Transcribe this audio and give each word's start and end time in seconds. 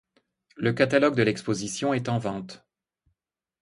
Le 0.55 0.73
catalogue 0.73 1.13
de 1.15 1.21
l'exposition 1.21 1.93
est 1.93 2.09
en 2.09 2.17
vente. 2.17 2.65